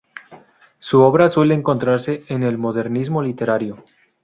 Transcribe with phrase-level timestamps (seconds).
[0.79, 3.85] Su obra suele encontrarse en el modernismo literario.